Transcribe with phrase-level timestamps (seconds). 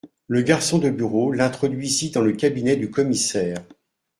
[0.27, 3.63] Le garçon de bureau l'introduisit dans le cabinet du commissaire.